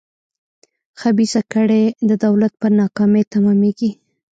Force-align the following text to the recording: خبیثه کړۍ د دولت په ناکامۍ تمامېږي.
خبیثه 1.01 1.41
کړۍ 1.53 1.85
د 2.09 2.11
دولت 2.23 2.53
په 2.61 2.67
ناکامۍ 2.79 3.23
تمامېږي. 3.33 3.91